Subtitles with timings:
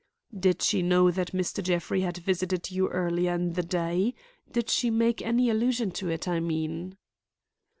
[0.35, 1.61] "Did she know that Mr.
[1.61, 4.15] Jeffrey had visited you earlier in the day?
[4.51, 6.97] Did she make any allusion to it, I mean?"